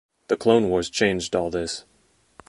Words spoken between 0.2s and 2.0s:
The Clone Wars changed all this.